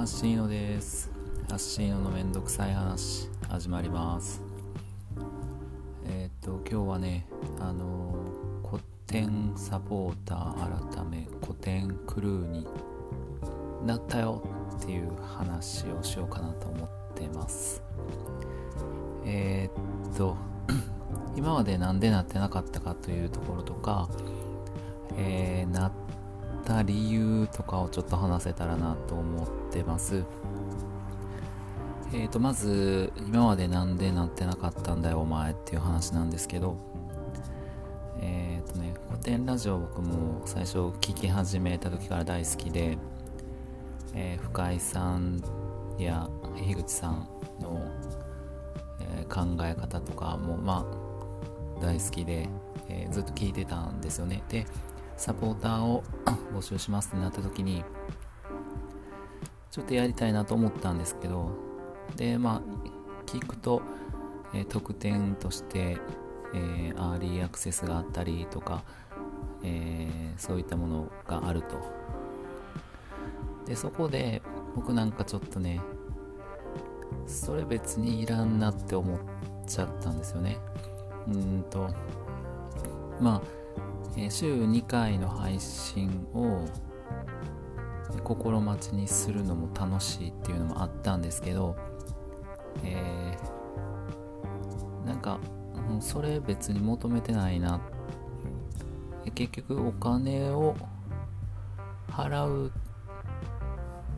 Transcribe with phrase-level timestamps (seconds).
[0.00, 1.10] ハッシーノです。
[1.50, 4.40] ハッシーノのめんどくさい話始まります。
[6.06, 7.26] えっ、と今日はね
[7.58, 8.14] あの、
[8.66, 12.66] 古典サポーター改め古典クルーに
[13.84, 14.42] なったよ
[14.78, 17.82] っていう話をしようかなと思ってます。
[19.26, 20.34] えっと
[21.36, 24.08] 今までなんでなってなかったかというところとか、
[25.18, 25.92] えー、なっ
[26.64, 30.24] た理由とかをちょっと話せたらなと思ってます。
[32.12, 36.76] えーと、まず、今までなんでなってなかったんだよお前っていう話なんですけど、
[38.20, 42.98] えっ、ー、とね、古典ラジオ僕も最初聞き始めた時から大好きで、
[44.14, 45.42] えー、深井さん
[45.98, 47.28] や樋口さん
[47.60, 47.86] の、
[49.00, 50.86] えー、考え方とかもま
[51.80, 52.48] あ大好きで、
[52.88, 54.66] えー、ずっと聞いてたんですよねで
[55.16, 56.02] サポーターを
[56.52, 57.84] 募集しますってなった時に
[59.80, 61.52] ちょっとやりたいなと思ったんですけど
[62.14, 62.62] でまあ
[63.24, 63.80] 聞くと、
[64.52, 65.96] えー、特典として、
[66.54, 68.84] えー、アーリーアクセスがあったりとか、
[69.62, 71.80] えー、そういったものがあると。
[73.64, 74.42] でそこで
[74.76, 75.80] 僕なんかちょっとね
[77.26, 79.18] それ別にいらんなって思っ
[79.66, 80.58] ちゃったんですよね。
[81.26, 81.88] うんと
[83.18, 83.42] まあ、
[84.18, 86.66] えー、週2回の配信を
[88.30, 91.74] 心待ちにするのも楽しいっていうのもあったんですけど、
[92.84, 95.40] えー、なんか
[95.88, 97.80] も、う、それ別に求めてないな。
[99.34, 100.76] 結局お金を
[102.08, 102.70] 払うっ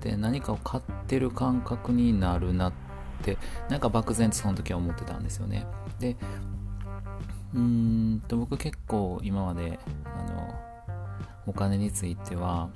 [0.00, 2.72] て何かを買ってる感覚になるなっ
[3.22, 3.36] て
[3.68, 5.66] なんか漠然とその時は思ってたんですよね。
[6.00, 6.16] で
[7.54, 10.54] うーんと僕結構今まであの
[11.46, 12.70] お金については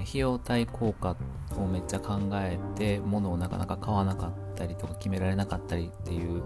[0.00, 1.16] 費用対効果
[1.56, 6.42] をめっちゃ考えて物をなかなか買わなかったりとか決められなかったりっていう、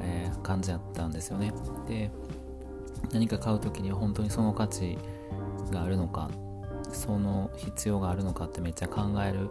[0.00, 1.52] えー、感じだったんですよね。
[1.88, 2.10] で
[3.12, 4.98] 何か買う時には本当にその価値
[5.70, 6.30] があるのか
[6.92, 9.50] その必要があるのかってめっちゃ考える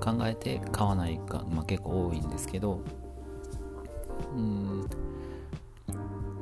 [0.00, 2.80] 考えて買わないか、まあ、結構多いんですけど
[4.34, 4.88] うん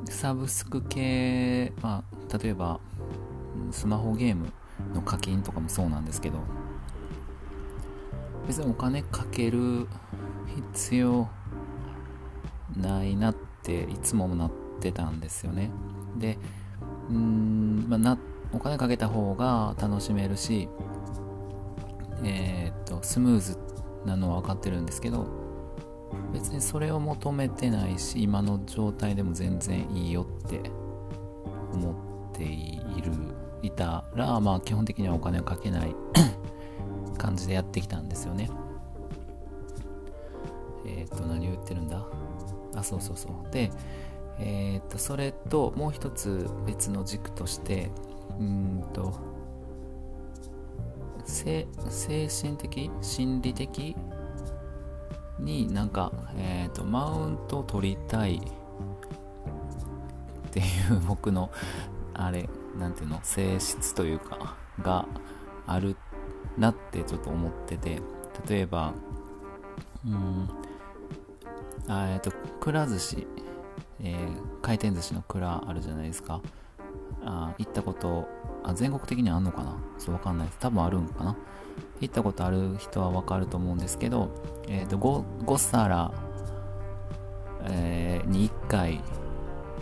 [0.09, 2.81] サブスク系、まあ、例えば
[3.71, 4.53] スマホゲーム
[4.94, 6.41] の課金とかもそうなんですけど
[8.47, 9.87] 別にお金かける
[10.75, 11.28] 必要
[12.76, 14.50] ないなっていつもなっ
[14.81, 15.70] てたんですよね。
[16.16, 16.38] で
[17.09, 18.19] うん、まあ、な
[18.53, 20.69] お金かけた方が楽しめるし
[22.25, 23.59] えー、っとスムーズ
[24.04, 25.26] なのは分かってるんですけど
[26.32, 30.60] 別にそれを求めてないし今の状態でも全然いいよって
[31.72, 33.12] 思っている
[33.62, 35.95] いたらまあ基本的にはお金をかけない
[37.19, 38.50] 感じでやってきたんですよね。
[40.84, 42.05] えっ、と何を言ってるんだ？
[42.75, 43.53] あそうそうそう。
[43.53, 43.71] で
[44.39, 47.91] えっ、とそれともう一つ別の軸として
[48.39, 49.12] うんと
[51.25, 51.67] 精
[52.29, 53.97] 神的心理的
[55.39, 58.41] になんか、えーと、マウントを取りたいっ
[60.50, 61.50] ていう僕の
[62.15, 63.21] あれなんていうの？
[63.22, 65.06] 性質というかが
[65.66, 65.97] ある
[66.59, 68.00] なってちょっと思ってて。
[68.49, 68.94] 例えば
[70.06, 70.49] うん
[71.87, 73.27] あえっ、とくら寿司、
[74.00, 76.41] えー、回転寿司の蔵あるじゃないですか。
[77.25, 78.27] あ行ったこと
[78.65, 79.77] あ全国的にあんのかな？
[79.99, 80.59] そうわかんないです。
[80.61, 81.37] 多分あるんかな？
[82.00, 84.31] 行ったことある人はわかると思うんですけど、
[84.66, 86.12] えーと、5, 5皿、
[87.65, 89.00] えー、に1回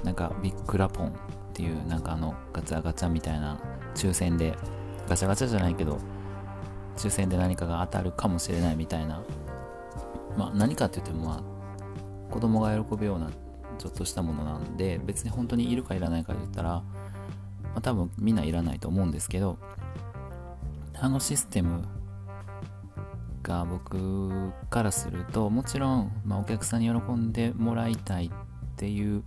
[0.03, 1.13] なんかビッグラポン。
[1.51, 3.61] っていうなんかあのガチャガチャみたいな
[3.95, 4.57] 抽選で
[5.09, 5.99] ガチャガチャじゃないけど
[6.97, 9.23] 抽選で何かが当たるかもしれないみたいな
[10.37, 13.31] まあ何かって言ってもまあ子供が喜ぶような
[13.79, 16.85] ちょっとしたものなんで別に本当にいるかいらないかで言ったら、ま
[17.77, 19.59] あ、多分みんないらないと思うんですけど
[20.95, 21.83] あのシステム
[23.43, 28.31] が僕からするともちろん、まあ、お客さんに喜んでもらいたいっ
[28.77, 29.25] ていう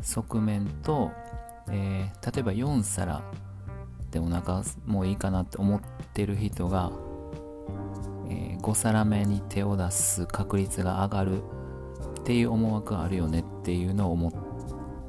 [0.00, 1.10] 側面と、
[1.70, 3.22] えー、例えば4皿
[4.10, 5.80] でお腹もういいかなって思っ
[6.12, 6.92] てる人が、
[8.28, 11.42] えー、5皿目に手を出す確率が上がる
[12.20, 14.32] っていう思惑があるよねっていうのを思っ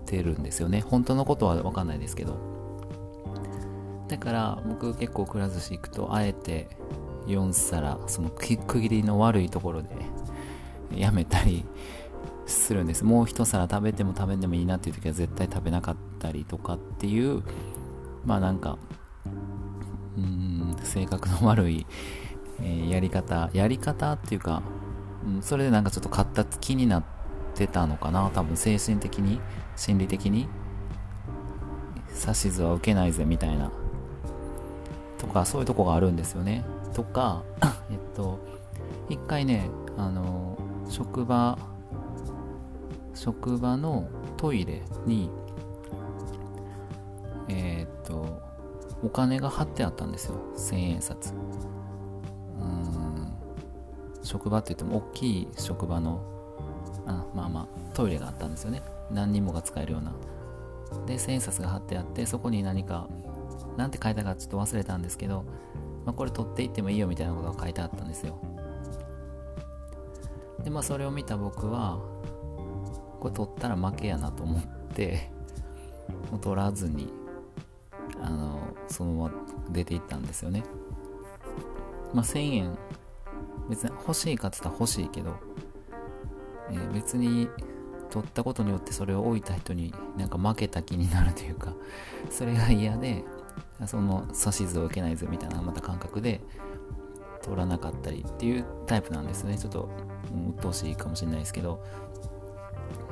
[0.06, 0.82] てるんですよね。
[0.82, 2.56] 本当のことは分かんないですけど。
[4.08, 6.68] だから僕結構くら寿司行くとあえて
[7.26, 9.90] 4皿その区切りの悪いところで
[10.96, 11.66] やめたり
[12.46, 13.04] するんです。
[13.04, 17.44] もう一皿食べても食べてもいいなっていう時は絶対食べなかったりとかっていう
[18.26, 18.78] まあなんか
[20.18, 21.86] うん性格の悪い、
[22.62, 24.62] えー、やり方やり方っていうか、
[25.26, 27.04] うん、それでなんかちょっと勝った気になっ
[27.56, 28.30] てたのかな。
[28.34, 29.40] 多分精神的に
[29.76, 30.48] 心理的に
[32.10, 33.72] 指図は受けないぜみたいな。
[35.18, 36.64] とかそういうとこがあるんですよね。
[36.94, 37.44] とか
[37.90, 38.40] えっと
[39.10, 40.58] 一回ねあの
[40.90, 41.58] 職場
[43.16, 44.08] 職場の
[44.38, 45.32] トイレに
[47.48, 48.42] えー、っと
[49.04, 50.36] お金が貼ってあったんですよ。
[50.56, 51.32] 千円札。
[51.32, 53.34] うん。
[54.24, 56.22] 職場って言っても大きい職場の
[57.06, 58.82] あまあまあトイレがあったんですよね。
[59.12, 60.14] 何人もが使えるような。
[61.06, 63.08] で千円札が貼ってあってそこに何か
[63.78, 65.44] 何て書いたかちょっと忘れたんですけど、
[66.06, 68.40] まあ、これ取っていってもいいよみたいなことが書いてあったんですよ。
[70.64, 72.00] でまあそれを見た僕は
[73.26, 74.64] これ取ったら負けやなと思っ
[74.94, 75.32] て
[76.30, 77.12] もう取らずに
[78.22, 79.32] あのそのまま
[79.72, 80.64] 出ていったんですよね。
[82.14, 82.78] まあ1000円
[83.68, 85.34] 別に欲しいかって言ったら欲しいけど、
[86.70, 87.50] えー、別に
[88.12, 91.74] 取ったことによってそれを置いた人になんか負けた気になるというか
[92.30, 93.24] それが嫌で
[93.88, 96.42] その指図を受けないぞみたいなまた感覚で
[97.42, 99.58] 取らなかったりっていうタイプなんですね。
[99.58, 99.90] ちょっと
[100.36, 101.84] う鬱陶しいかもしれないですけど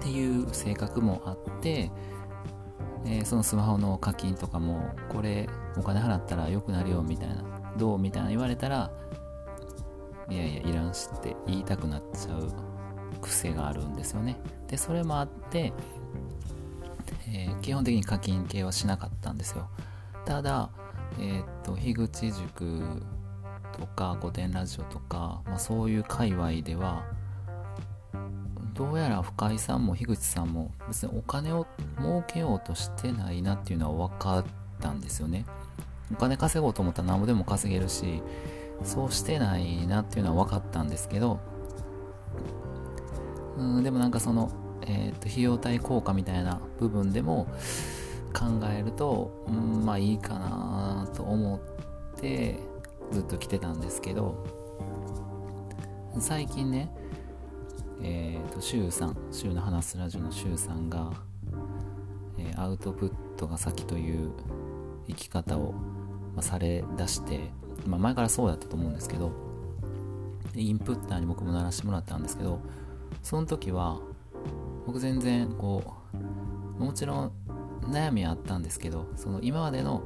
[0.03, 1.89] っていう性格もあって、
[3.05, 5.47] えー、そのスマホの課金とかもこれ
[5.77, 7.43] お金払ったら良くなるよみたいな
[7.77, 8.91] どうみたいな言われたら
[10.29, 12.51] いやいやいらんしって言いたくなっちゃう
[13.21, 14.37] 癖があるんですよね。
[14.67, 15.71] でそれもあって、
[17.29, 19.69] えー、基本的に課金系はしなかったんですよ。
[20.25, 20.69] ただ
[21.19, 23.01] えっ、と樋口塾
[23.77, 27.05] とか御殿ラジオとか、まあ、そういう界隈では
[28.73, 31.67] どうやら深井さんも樋口さんも別にお金を
[31.99, 34.45] 儲けようとしてないなっていうのは分かっ
[34.81, 35.45] たんですよね。
[36.11, 38.21] お金稼ごうと思ったら何ぼでも稼げるし
[38.83, 41.39] そうしてないなっていうのは分かったんですけど
[43.57, 44.51] うんでもなんかその、
[44.85, 47.47] えーと、と費用対効果みたいな部分でも
[48.33, 52.59] 考えると、うん、まあいいかなと思って
[53.11, 54.45] ずっと来てたんですけど
[56.19, 56.93] 最近ね
[58.03, 61.11] え、ー、とシュウさんシュウの話すラジオのシュウさんが、
[62.37, 64.31] えー、アウトプットが先という
[65.07, 65.71] 生き方を、
[66.35, 67.49] まあ、されだして、
[67.87, 69.31] まあ、前からそうだったと思うんですけど
[70.55, 72.59] インプッターに僕も鳴らしてもらったんですけど
[73.23, 73.99] その時は
[74.85, 75.95] 僕全然こ
[76.79, 77.31] うもちろん
[77.87, 80.03] 悩みはあったんですけどその今までの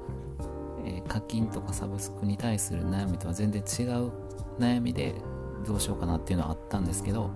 [0.87, 4.11] え、課金とかサブスクに対する悩みとは全然違う
[4.57, 5.15] 悩みで
[5.65, 7.29] どうしようかなっていうのはあったんですけど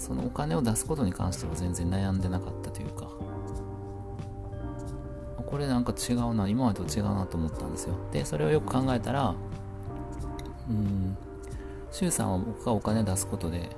[0.00, 3.08] そのお金を出すことに関しては全然悩んでなかったというか。
[5.46, 7.96] これなんか違うな今までと違うなと思ったんですよ。
[8.12, 9.34] でそれをよく考えたら
[10.68, 11.16] うん
[11.90, 13.68] 周さんは僕がお金を出すことで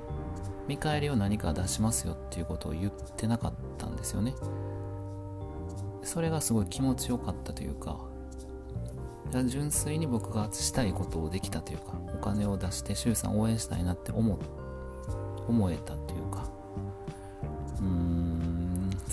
[0.69, 4.35] 見返りを何か出しますよっていうことを言ってなかったんですよね。
[6.03, 7.99] それがすごい気持ちよかったというか
[9.47, 14.39] 純粋に僕がしたいことをできたというかお金を出して周さんを応援したいなって思
[15.49, 15.95] 思えた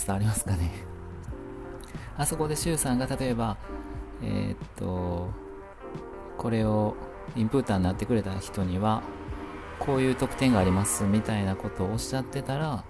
[0.06, 0.72] 伝わりますかね？
[2.18, 3.58] あそこで周さんが例えば
[4.22, 5.30] えー、っと
[6.38, 6.96] これを
[7.36, 9.04] インプッターになってくれた人には
[9.80, 12.84] こういう特典がありますみたいなことをおっしゃってたら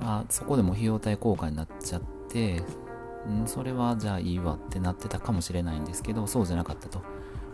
[0.00, 2.62] あそこでも費用対効果になっちゃって
[3.28, 7.02] んそれはじゃあいいわってなってたかもしれないんですけどそうじゃなかったと。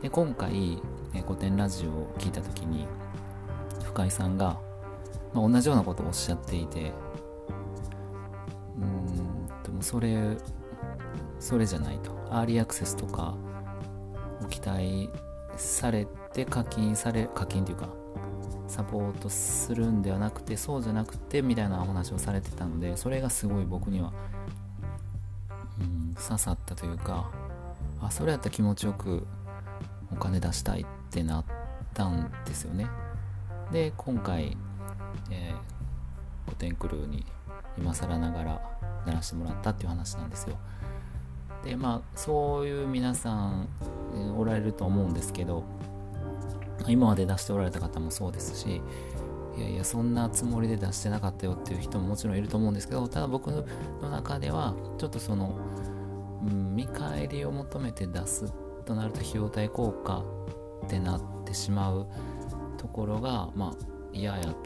[0.02, 0.82] で今回、
[1.14, 2.88] え古典ラジオを聞いた時に
[3.84, 4.58] 深井さんが、
[5.32, 6.92] まあ、同じようなことをおっしゃっていて
[9.82, 10.36] それ
[11.38, 12.12] それじゃないと。
[12.30, 13.34] アーリーアクセスとか
[14.42, 15.10] を期待
[15.56, 17.88] されて課金され課金というか
[18.68, 24.14] サポートするんではなくてそうじゃなくてみたいなお話をされてたのでそれがすごい僕には
[25.78, 27.30] うん刺さったというか
[28.00, 29.26] あそれやったら気持ちよく
[30.10, 31.44] お金出したいってなっ
[31.92, 32.86] たんですよね。
[33.70, 34.56] で今回、
[35.30, 37.26] えー、古典クルーに
[37.78, 38.62] 今更ながら
[39.06, 40.56] 鳴らしてもらったっていう話なんですよ。
[41.64, 43.68] でまあそういう皆さん、
[44.36, 45.64] おられると思うんですけど
[46.86, 48.82] 今まで出しておられた方もそうですし
[49.56, 53.64] いやいやそんなつもりで出してなかったよっていう人ももちろんいると思うんですけどただ僕の
[54.10, 55.58] 中ではちょっとその
[56.42, 58.52] うん、見返りを求めて出す
[58.84, 60.24] となると費用対効果
[60.84, 62.06] ってなってしまう
[62.76, 63.72] ところがまあ
[64.12, 64.56] 嫌やっ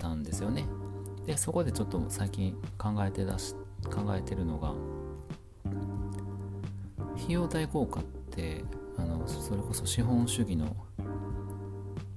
[0.00, 0.66] たんですよね。
[1.28, 3.54] でそこでちょっと最近考えて出し
[3.84, 4.72] 考えてるのが
[7.16, 8.64] 費用対効果って
[8.96, 10.74] あのそれこそ資本主義の、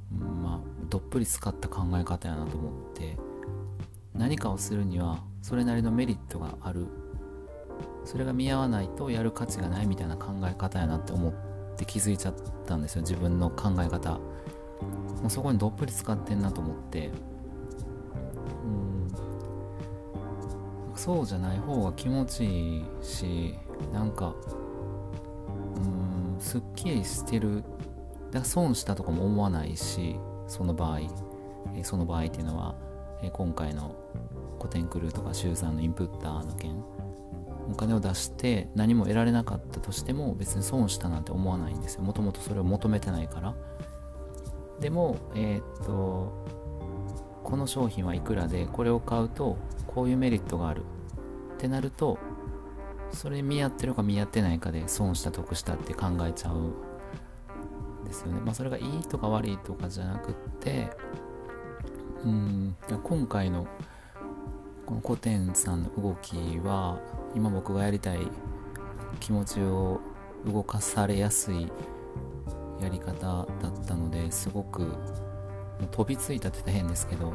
[0.09, 3.17] まあ、どっぷり使った考え方やなと思って
[4.13, 6.87] 何かをするにはそれなりのメリットがある。
[8.03, 11.33] それが見合わないとやる価値がないみたいな考え方やなって思っ
[11.75, 14.11] て気づいちゃったんですよ自分の考え方。
[14.13, 14.19] も
[15.27, 17.11] うそこにどっぷり使ってんなと思って。
[21.01, 23.55] そうじゃない方が気持ちいいし
[23.91, 24.35] なんか
[25.75, 27.63] うんすっきりしてる
[28.29, 30.99] だ損したとかも思わないしその場合、
[31.75, 32.75] えその場合っていうのは、
[33.23, 33.95] え今回の
[34.59, 36.83] 古典クルーとか周さんのインプッターの件
[37.71, 42.03] お金を出して何も得られなかったとしても別に損したなんて思わないんですよ。
[42.03, 43.55] もともとそれを求めてないから。
[44.79, 46.60] でもえー、っと
[47.51, 50.83] この商品はいくらでこれを買うとこういうメリットがある。
[51.55, 52.17] ってなると
[53.11, 56.73] それ見合ってるか見合ってないかで損した得したって考えちゃうん
[58.05, 58.39] ですよね。
[58.39, 60.89] まあそれがいいとか悪いとかじゃなくって
[62.23, 63.67] うん今回の
[64.85, 66.99] この古典さんの動きは
[67.35, 68.19] 今僕がやりたい
[69.19, 69.99] 気持ちを
[70.45, 71.71] 動かされやすい
[72.79, 74.95] やり方だったのですごく
[75.87, 77.33] 飛びついたって言ったら変ですけど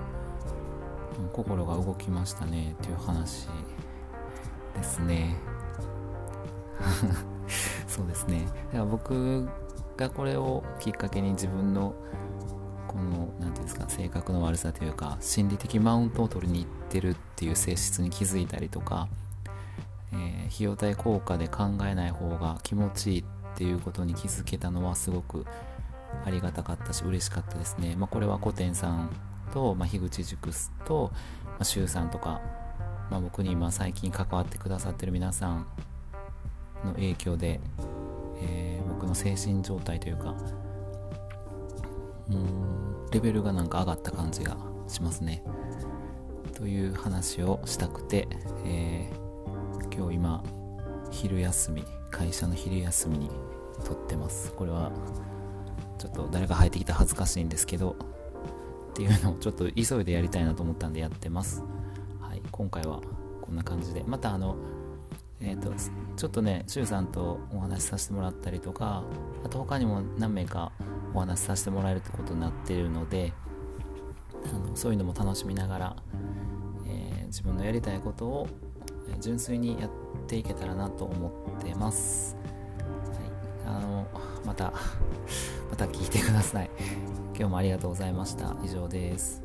[1.32, 3.48] 心が動きましたねっていう話
[4.74, 5.36] ですね。
[7.88, 8.44] そうですね。
[8.44, 9.48] だから僕
[9.96, 11.94] がこれをきっかけに自分の
[12.86, 19.08] この何て言うんですか性格の悪さというか心理的マウントを取りに行ってるっていう性質に気づいたりとか、
[20.12, 23.24] えー、費用対効果で考えない方が気持ちいいっ
[23.56, 25.46] ていうことに気づけたのはすごく
[26.24, 29.10] ありがたかったし嬉しかったですね、まあ、これは古典さん
[29.52, 30.50] と、まあ、樋口塾
[30.84, 31.10] と、
[31.44, 32.40] まあ、周さんとか、
[33.10, 35.66] まあ、僕に今最近関わってくださってる皆さん
[36.84, 37.60] の影響で、
[38.40, 40.34] えー、僕の精神状態というか
[42.30, 44.56] うんレベルがなんか上がった感じが
[44.88, 45.42] しますね。
[46.54, 48.28] という話をしたくて、
[48.64, 50.44] えー、今日今
[51.10, 53.30] 昼休み会社の昼休みに
[53.84, 54.52] 撮ってます。
[54.52, 54.90] これは
[56.06, 57.96] ちょっと誰か入ってきたら恥ずかしいんですけど
[58.90, 61.62] っていうのをちょっと急いでやりたいなと思ったんでやってます
[62.20, 63.00] はい今回は
[63.42, 64.56] こんな感じでまたあの
[65.40, 65.70] えーと、
[66.16, 69.04] ちょっとね、周さんとお話しさせてもらったりとか、
[69.44, 70.72] あと他にも何名か
[71.12, 73.34] お話しさせてもらえるってことになってるので、
[74.46, 75.96] あのそういうのも楽しみながら、
[76.86, 78.48] えー、自分のやりたいことを
[79.20, 79.90] 純粋にやっ
[80.26, 82.36] ていけたらなと思ってます。
[83.66, 84.06] はい、あの
[84.44, 84.72] また、
[85.70, 86.70] また聞いてください。
[87.38, 88.56] 今日もありがとうございました。
[88.64, 89.42] 以上です。